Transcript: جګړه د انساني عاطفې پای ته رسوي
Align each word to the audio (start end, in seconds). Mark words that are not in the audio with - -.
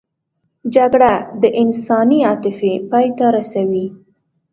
جګړه 0.75 1.13
د 1.41 1.43
انساني 1.61 2.19
عاطفې 2.27 2.73
پای 2.89 3.07
ته 3.17 3.25
رسوي 3.35 3.85